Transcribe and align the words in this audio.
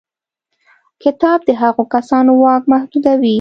کتاب 1.03 1.39
د 1.47 1.49
هغو 1.61 1.83
کسانو 1.95 2.31
واک 2.43 2.63
محدودوي. 2.73 3.29